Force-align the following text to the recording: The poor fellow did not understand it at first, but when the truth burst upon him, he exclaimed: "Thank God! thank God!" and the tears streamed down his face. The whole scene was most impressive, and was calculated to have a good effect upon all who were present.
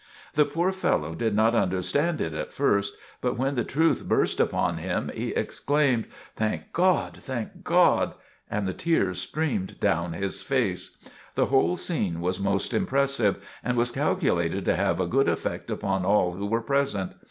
The 0.33 0.45
poor 0.45 0.71
fellow 0.71 1.13
did 1.13 1.35
not 1.35 1.53
understand 1.53 2.21
it 2.21 2.33
at 2.33 2.51
first, 2.51 2.95
but 3.21 3.37
when 3.37 3.53
the 3.53 3.63
truth 3.63 4.07
burst 4.07 4.39
upon 4.39 4.77
him, 4.77 5.11
he 5.13 5.29
exclaimed: 5.35 6.05
"Thank 6.35 6.73
God! 6.73 7.19
thank 7.21 7.63
God!" 7.63 8.15
and 8.49 8.67
the 8.67 8.73
tears 8.73 9.21
streamed 9.21 9.79
down 9.79 10.13
his 10.13 10.41
face. 10.41 10.97
The 11.35 11.45
whole 11.53 11.77
scene 11.77 12.19
was 12.19 12.39
most 12.39 12.73
impressive, 12.73 13.45
and 13.63 13.77
was 13.77 13.91
calculated 13.91 14.65
to 14.65 14.75
have 14.75 14.99
a 14.99 15.05
good 15.05 15.29
effect 15.29 15.69
upon 15.69 16.03
all 16.03 16.31
who 16.31 16.47
were 16.47 16.61
present. 16.61 17.11